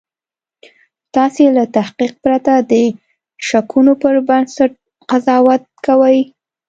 تاسې 1.15 1.43
له 1.55 1.63
تحقیق 1.75 2.13
پرته 2.23 2.53
د 2.71 2.71
شکونو 3.47 3.93
پر 4.01 4.15
بنسټ 4.27 4.71
قضاوت 5.09 5.63
کوئ 5.85 6.19